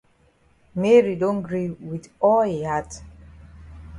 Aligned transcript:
Mary 0.73 1.15
don 1.19 1.35
gree 1.45 1.69
wit 1.87 2.05
all 2.27 2.43
yi 2.53 2.63
heart. 2.69 2.91